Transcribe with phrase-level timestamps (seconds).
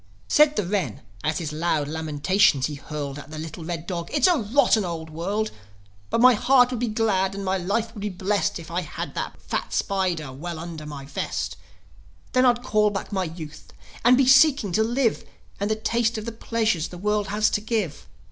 [0.27, 4.25] Said the wren, as his loud lamentations he hurled At the little red dog, "It's
[4.25, 5.51] a rotten old world!
[6.09, 9.13] But my heart would be glad, and my life would be blest If I had
[9.13, 11.55] that fat spider well under my vest.
[12.31, 15.23] Then I'd call back my youth, and be seeking to live,
[15.59, 18.07] And to taste of the pleasures the world has to give.